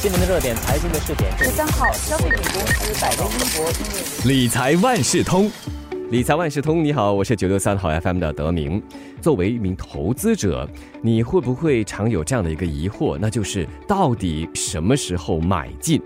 [0.00, 1.36] 新闻的热点，财经的试点。
[1.36, 5.50] 十三号，消费品公司百威英博理财万事通，
[6.12, 8.80] 理财万事通，你好，我是九六三号 FM 的德明。
[9.20, 10.68] 作为一名投资者，
[11.02, 16.00] 你会不会常有这样的一个疑惑，那就是到底什么时候买进？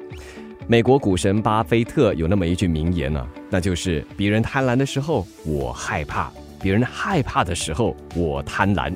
[0.67, 6.33] 美国股神巴菲特有那么一句名言呢、那就是别人贪婪的时候，我害怕；
[6.63, 8.91] 别人害怕的时候，我贪婪。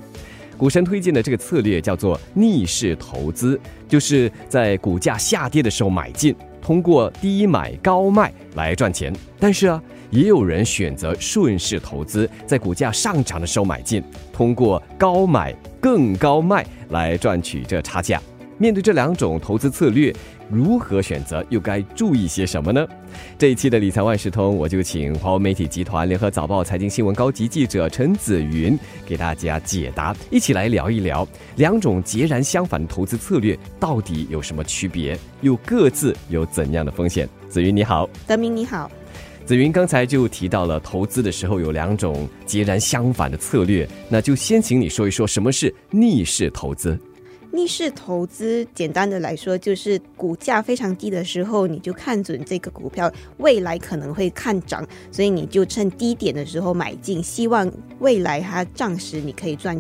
[0.57, 9.13] 股神推荐的这个策略叫做逆势投资，就是在股价下跌的时候买进，通过低买高卖来赚钱。
[9.39, 18.21] 但是啊，也有人选择顺势投资，在股价上涨的时候买进，通过高买更高卖来赚取这差价。
[18.59, 20.15] 面对这两种投资策略，
[20.51, 22.87] 如何选择，又该注意些什么呢？
[23.39, 37.29] 这一期的理财万事通，我就请华为媒体集团联合早报财经新闻高级记者陈子云给大家解答，一起来聊一聊两种截然相反的投资策略到底有什么区别，又各自有怎样的风险。
[37.49, 38.09] 子云你好。
[38.27, 38.91] 德明你好，
[39.45, 46.99] 子云刚才就提到了投资的时候有两种截然相反的策略，那就先请你说一说什么是逆势投资。
[47.57, 59.77] 逆势投资简单的来说，就是股价非常低的时候，你就看准这个股票未来可能会看涨，所以你就趁低点的时候买进，希望未来它涨时你可以赚。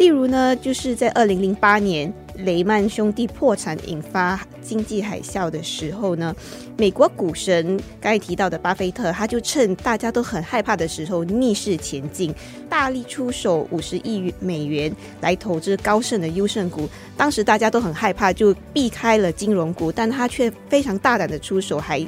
[0.00, 6.34] 例如呢，就是在二零零八年雷曼兄弟破产引发经济海啸的时候呢，
[6.78, 12.34] 美国股神刚才提到的巴菲特，他就趁大家都很害怕的时候逆势前进，
[12.66, 16.88] 大力出手五十亿美元来投资高盛的优胜股。
[17.14, 22.00] 当时大家都很害怕，就避开了金融股，但他却非常大胆的出手，还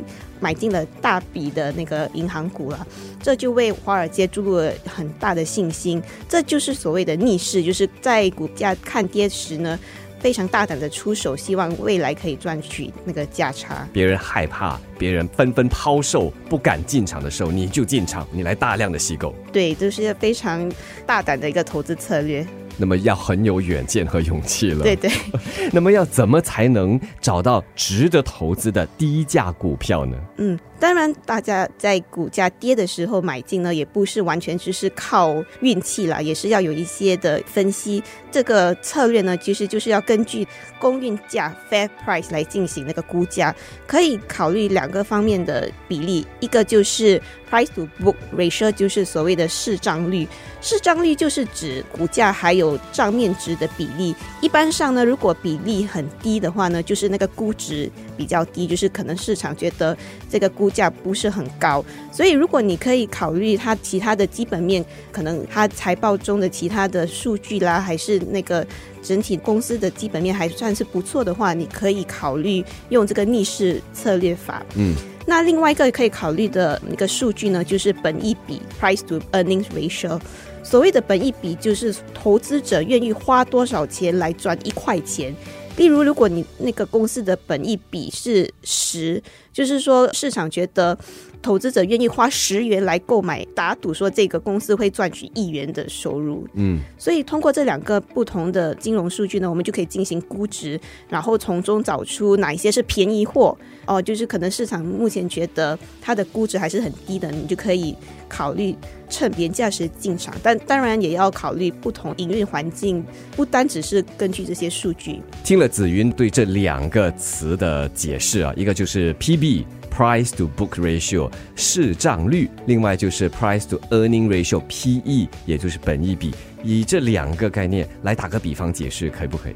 [0.42, 2.86] 买进了大笔的那个银行股了。
[3.22, 6.02] 这就为华尔街注入了很大的信心。
[6.28, 9.78] 这就是所谓的逆势，就是在股价看跌时呢，
[10.18, 13.88] 非常大胆的出手，希望未来可以赚取那个价差。
[13.92, 19.32] 别人害怕，别人纷纷抛售，不敢进场的时候，你就进场，你来大量的吸购。
[19.52, 20.70] 对，这是非常
[21.06, 22.44] 大胆的一个投资策略。
[22.76, 24.82] 那么要很有远见和勇气了。
[24.82, 24.96] 对。
[24.96, 25.10] 对。
[25.72, 30.16] 那么要怎么才能找到值得投资的低价股票呢？
[30.38, 38.02] 嗯，当然，大家在股价跌的时候买进呢，也不是完全只是靠运气啦，也是要有一些的分析。
[38.32, 40.44] 这个策略呢，其实就是要根据
[40.80, 43.54] 公运价 （fair price） 来进行那个估价，
[43.86, 50.26] 可以考虑两个方面的比例，一个就是 price to book ratio，就是所谓的市账率。
[50.62, 54.14] 市账率就是指股价还有账面值的比例。
[54.40, 59.96] 一般上呢，如果比例很低的话呢，就是那个估值比较低，就是可能市场觉得
[60.30, 61.84] 这个估价不是很高。
[62.10, 68.66] 所以，如果你可以考虑它其他的基本面，可能它财报中的其他的数据啦，还是那个
[69.02, 74.64] 整体公司的基本面还算是不错的话，你可以考虑用这个逆势策略法。
[74.74, 74.94] 嗯。
[75.24, 80.20] 那另外一个可以考虑的一个数据呢，就是本益比 （price to earnings ratio）。
[80.64, 85.32] 所谓的本益比，就是投资者愿意花多少钱来赚一块钱。
[85.76, 89.22] 例如，如果你那个公司的本益比是十，
[89.52, 90.96] 就是说市场觉得
[91.40, 96.46] 投资者愿意花十元来购买，打赌说这个公司会赚取一元的收入。
[96.54, 100.78] 嗯，所以通过这两个不同的金融数据呢，我们就可以进行估值，
[101.08, 103.56] 然后从中找出哪一些是便宜货
[103.86, 107.96] 哦，就是可能市场目前觉得它的估值还是很低的，你就可以
[108.32, 108.74] 考虑
[109.10, 110.34] 趁廉价时进场。
[110.42, 113.04] 但当然也要考虑不同营运环境，
[113.36, 115.20] 不单只是根据这些数据。
[115.44, 119.64] 听了子云对这两个词的解释啊，一个就是 PB。
[119.92, 126.34] Price to book ratio 市账率，另外就是 Price to earning ratio PE，也就是本益比。
[126.64, 129.54] 以这两个概念来打个比方解释，可以不可以？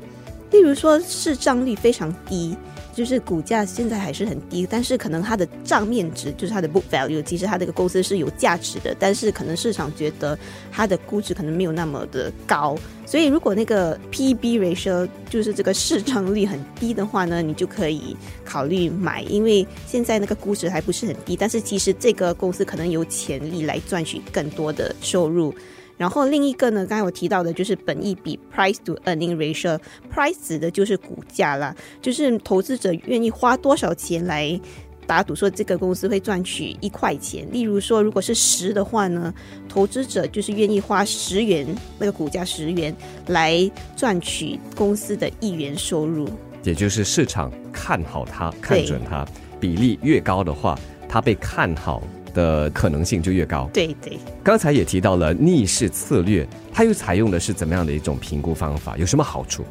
[0.51, 2.57] 例如说市账率非常低，
[2.95, 10.39] 就是股价现在还是很低，但是可能它的账面值就是它的 book value，其实它这个公司是有价值的，但是可能市场觉得
[10.71, 25.55] 它的估值可能没有那么的高，所以如果那个 P/B ratio 就是这个市账率很低的话呢，你就可以考虑买，因为现在那个估值还不是很低，但是其实这个公司可能有潜力来赚取更多的收入。
[25.97, 34.61] 然后另一个呢，刚才我提到的就是本益比 （price to earning ratio），price 指的就是股价啦，就是投资者愿意花多少钱来
[35.07, 37.47] 打赌说这个公司会赚取一块钱。
[37.53, 39.33] 例如说，如果是十的话呢，
[39.69, 41.67] 投资者就是愿意花十元，
[41.99, 42.95] 那个股价十元
[43.29, 46.29] 来赚取公司的一元收入。
[46.65, 49.25] 也就是市场看好它，看准它，
[49.61, 50.77] 比例越高的话，
[51.09, 52.03] 它被看好
[52.37, 53.69] 的可能性就越高。
[53.73, 54.19] 对对。
[54.45, 58.97] 刚才也提到了逆势策略，它又采用的是怎么样的一种评估方法？
[58.99, 59.65] 有什么好处？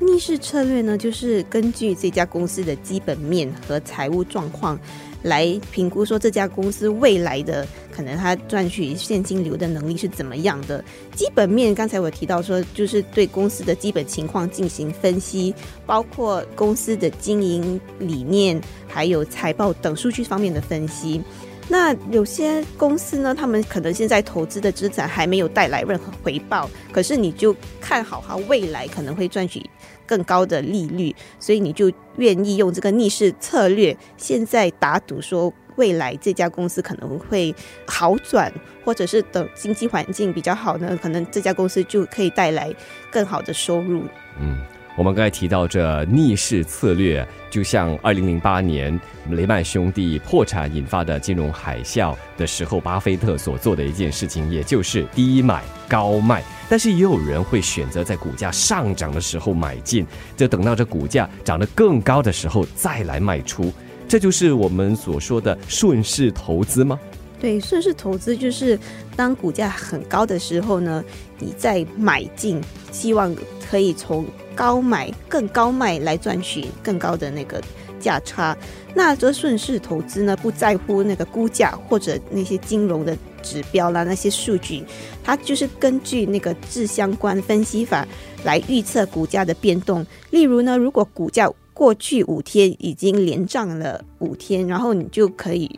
[0.00, 4.78] 逆势策略呢，就是根据这家公司的基本面和财务状况
[5.22, 10.82] 来评估，说这家公司未来的可能它赚取现金流的能力是怎么样的。
[11.14, 15.54] 基本面刚才我提到说，就是对公司的基本情况进行分析，
[15.86, 21.22] 包括公司的经营理念，还有财报等数据方面的分析。
[21.68, 29.64] 那有些公司呢，他们可能现在投资的资产还没有带来任何回报，可是你就看好它未来可能会赚取
[30.04, 37.54] 更高的利率，所以你就愿意用这个逆势策略，现在打赌说未来这家公司可能会
[37.86, 38.52] 好转，
[38.84, 42.74] 或者是等经济环境比较好呢，可能这家公司就可以带来
[43.10, 44.04] 更好的收入。
[44.40, 44.58] 嗯。
[44.94, 56.42] 我们刚才提到这逆势策略，就像二零零八年雷曼兄弟破产引发的金融海啸的时候，巴菲特所做的一件事情，也就是低买高卖。
[56.68, 63.72] 但是也有人会选择在股价上涨的时候买进，就等到这股价涨得更高的时候再来卖出。
[64.08, 66.98] 这就是我们所说的顺势投资吗？
[67.40, 68.78] 对，顺势投资就是
[69.16, 71.04] 当股价很高的时候呢，
[71.38, 72.60] 你再买进，
[72.90, 73.34] 希望
[73.68, 74.26] 可以从。
[74.54, 77.58] 高买更高卖来赚取更高的那个
[77.98, 78.54] 价差，
[78.94, 84.84] 那这顺势投资呢，不在乎那个估价或者那些金融的指标啦，那些数据，
[85.24, 88.06] 它就是根据那个自相关分析法
[88.44, 90.04] 来预测股价的变动。
[90.28, 95.70] 例如呢，如果股价过去五天已经连涨了五天，然后你就可以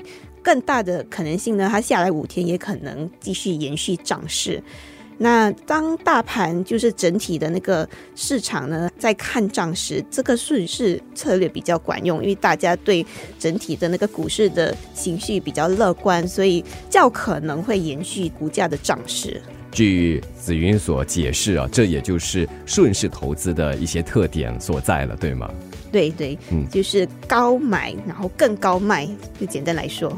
[0.43, 4.63] 更大的可能性呢，它下来五天也可能继续延续涨势。
[5.17, 13.07] 那当大盘就是整体的那个市场呢，在看涨时，这个顺势策略比较管用，因为大家对
[13.39, 19.41] 整体的那个股市的情绪比较乐观，所以较可能会延续股价的涨势。
[19.75, 25.51] 据紫云所解释啊，这也就是顺势投资的一些特点所在了，对吗？
[25.91, 29.07] 对对，嗯，就是高买然后更高卖，
[29.39, 30.17] 就简单来说。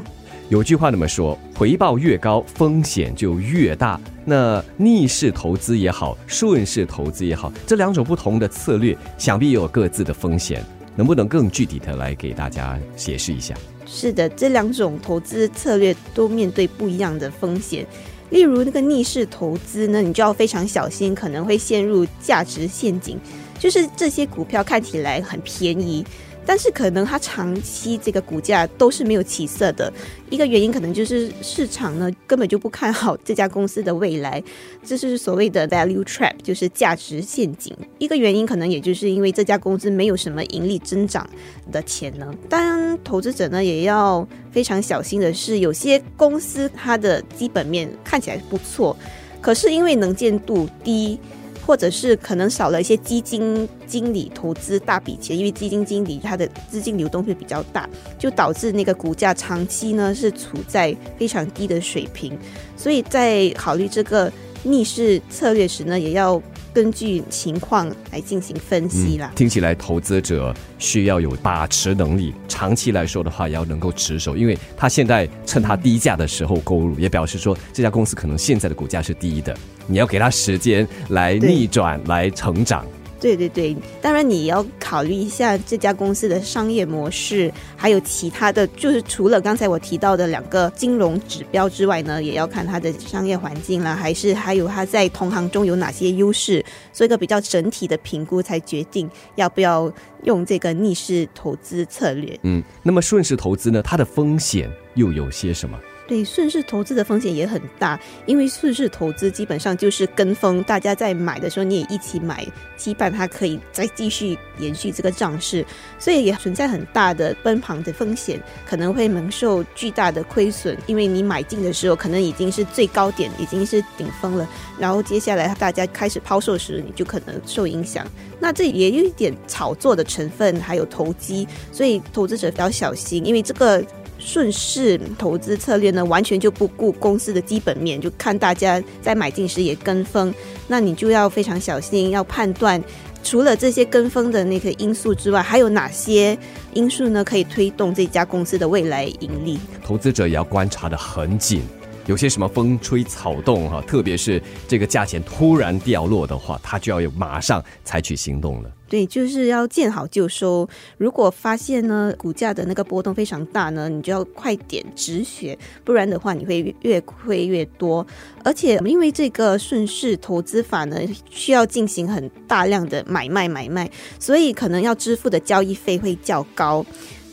[0.49, 3.99] 有句话那么说，回报越高，风险就越大。
[4.23, 10.63] 那逆势投资也好，顺势投资也好，这两种不同的策略，想必也有各自的风险。
[10.95, 13.53] 能不能更具体的来给大家解释一下？
[13.85, 17.85] 是的，这两种投资策略都面对不一样的风险。
[18.29, 23.17] 例如那个逆势投资呢，你就要非常小心，可能会陷入价值陷阱，
[23.57, 26.05] 就是这些股票看起来很便宜。
[26.47, 29.91] 但是可能它长期这个股价都是没有起色的，
[30.29, 34.41] 一个原因可能就是市场呢根本就不看好这家公司的未来，
[34.81, 37.75] 这是所谓的 value trap，就是价值陷阱。
[37.97, 41.29] 一个原因可能也就是因为这家公司没有什么盈利增长
[41.69, 42.33] 的潜能。
[42.47, 48.95] 当然，投资者呢也要非常小心的是，有些公司它的基本面看起来不错，
[49.41, 51.19] 可是因为能见度低。
[51.67, 57.87] 或者是可能少了一些基金经理投资大笔钱，因为基金经理他的资金流动会比较大，
[58.17, 62.39] 就导致那个股价长期呢是处在非常低的水平。
[62.77, 64.31] 所以在考虑这个
[64.63, 66.41] 逆势策略时呢，也要
[66.77, 69.31] 根据情况来进行分析啦。
[69.35, 79.57] 听起来投资者需要有把持能力，长期来说的话，也要能够持守，因为他现在趁他低价的时候购入，也表示说这家公司可能现在的股价是低的。
[79.87, 82.85] 你要给他时间来逆转，来成长。
[83.19, 96.63] 对对对，当然你要考虑一下这家公司的商业模式，还有其他的就是除了刚才我提到的两个金融指标之外呢，也要看它的商业环境啦，还是还有它在同行中有哪些优势，
[96.93, 99.91] 做一个比较整体的评估，才决定要不要
[100.23, 102.39] 用这个逆势投资策略。
[102.43, 105.77] 嗯，那么顺势投资呢，它的风险又有些什么？
[106.07, 112.47] 对顺势投资的风险也很大，因为顺势投资基本上就是跟风，大家在买的时候你也一起买，
[112.77, 115.65] 期盼它可以再继续延续这个涨势，
[115.99, 124.47] 所以也存在很大的奔庞的风险，可能会蒙受巨大的亏损，因为你买进的时候可能已经是最高点，已经是顶峰了，
[124.79, 128.07] 然后接下来大家开始抛售时，你就可能受影响。
[128.39, 133.83] 那这也有一点炒作的成分，还有投机，所以投资者比较小心，因为这个。
[134.17, 140.33] 顺势投资策略呢，完全就不顾公司的基本面，就看大家在买进时也跟风，
[140.67, 142.81] 那你就要非常小心，要判断
[143.23, 146.37] 除了这些跟风的那个因素之外，还有哪些
[146.73, 149.59] 因素呢可以推动这家公司的未来盈利？
[149.83, 151.61] 投资者也要观察的很紧。
[152.07, 158.71] 有些什么风吹草动哈，特别是这个价钱突然掉落的话，他就要有马上采取行动了。
[158.87, 160.67] 对，就是要见好就收。
[160.97, 168.07] 如果发现呢股价的那个波动非常大呢，你就要快点止血，不然的话你会越亏越多。
[168.45, 170.97] 而且因为这个顺势投资法呢，
[171.29, 176.85] 需要进行很大量的买卖买卖，所以可能要支付的交易费会较高。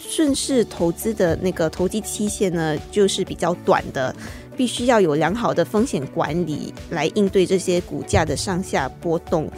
[0.07, 4.15] 顺势投资的那个投机期限呢，就是比较短的，
[4.57, 9.51] 必须要有良好的风险管理来应对这些股价的上下波动。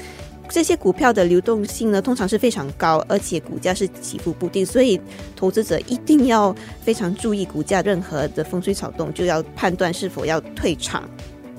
[0.49, 5.01] 这些股票的流动性呢，通常是非常高，而且股价是起伏不定，所以
[5.35, 11.03] 投资者一定要非常注意股价任何的风吹草动，就要判断是否要退场。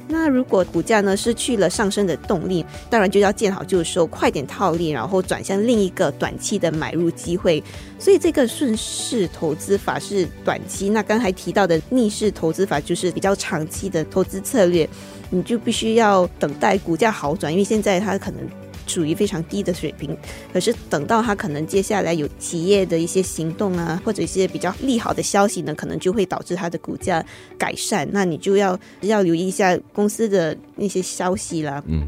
[0.07, 7.61] 那如果股价呢失去了上升的动力，当然就要见好就收，快点套利，然后转向另一个短期的买入机会。
[7.99, 14.87] 所以这个顺势投资法是短期，那刚才提到的逆势投资法就是比较长期的投资策略，
[15.29, 18.39] 你就必须要等待股价好转，因为现在它可能。
[18.87, 20.17] 处于非常低的水平，
[20.51, 27.23] 可是等到它可能接下来有企业的一些行动啊，或者一些比较利好的消息呢，可能就会导致它的股价
[27.57, 28.07] 改善。
[28.11, 31.83] 那你就要要留意一下公司的那些消息啦。
[31.87, 32.07] 嗯，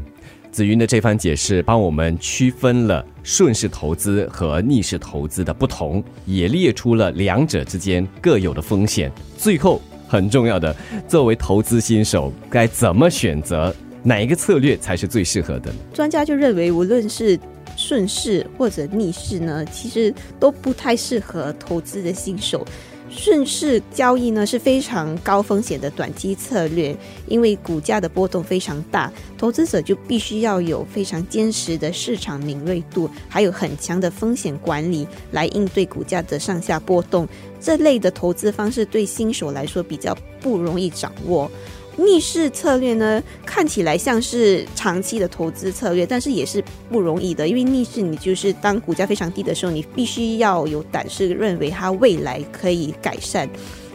[0.50, 9.12] 紫云的这番解释帮我们区分了顺势投资和逆势投资的不同，也列出了两者之间各有的风险。
[9.36, 10.74] 最后很重要的，
[11.06, 13.74] 作为投资新手该怎么选择？
[14.02, 15.72] 哪一个策略才是最适合的？
[15.92, 17.38] 专家就认为，无论是
[17.76, 22.66] 顺势或者逆势呢，其实都不太适合投资的新手。
[23.12, 37.26] 顺势交易呢是非常高风险的短期策略，因为股价的波动非常大，投资者就必须要有非常坚实的市场敏锐度，还有很强的风险管理来应对股价的上下波动。
[37.60, 41.50] 这类的投资方式对新手来说比较不容易掌握。
[41.96, 47.46] 逆势策略呢，看起来像是长期的投资策略，但是也是不容易的。
[47.46, 53.48] 因为逆势，你就是当股价非常低的时候，你必须要有胆识，认为它未来可以改善。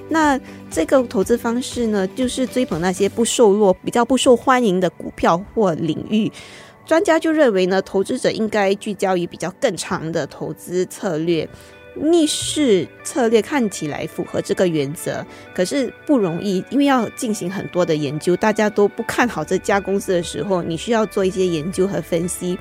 [0.08, 6.32] 那这个投资方式呢，就是追捧那些不受弱、比较不受欢迎的股票或领域。
[6.86, 11.50] 专家就认为呢，投资者应该聚焦于比较更长的投资策略。
[11.96, 18.36] 逆势策略看起来符合这个原则，可是不容易，因为要进行很多的研究。
[18.36, 22.58] 大家都不看好这家公司的时候，你需要做一些研究和分析，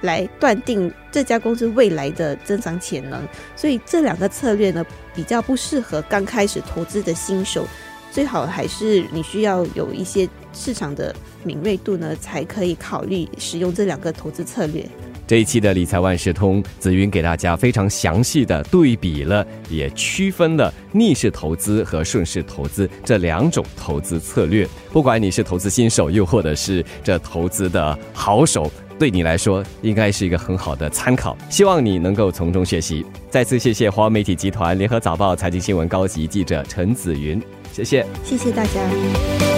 [0.00, 3.22] 来断定这家公司未来的增长潜能。
[3.54, 7.66] 所以这两个策略呢，比较不适合刚开始投资的新手。
[8.10, 11.14] 最好还是你需要有一些市场的
[11.44, 14.82] 敏锐度呢，才可以考虑使用这两个投资策略。
[15.28, 24.66] 这一期的理财万事通，紫云给大家非常详细的对比了，也区分了逆势投资和顺势投资这两种投资策略。
[24.90, 31.36] 不管你是投资新手，又或者是这投资的好手，对你来说应该是一个很好的参考。
[31.50, 33.04] 希望你能够从中学习。
[33.28, 37.38] 再次谢谢华媒体集团联合早报财经新闻高级记者陈紫云，
[37.70, 39.57] 谢谢，谢谢大家。